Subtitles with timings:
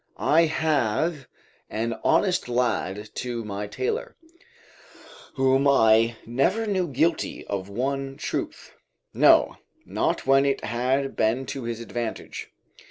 [0.17, 1.27] I have
[1.69, 4.15] an honest lad to my tailor,
[5.35, 8.71] whom I never knew guilty of one truth,
[9.13, 12.49] no, not when it had been to his advantage.